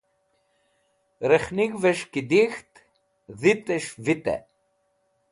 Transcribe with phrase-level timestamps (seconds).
[1.29, 2.73] Rẽkhnig̃hves̃h ki dik̃ht
[3.39, 4.41] dhitẽs̃h vitẽ.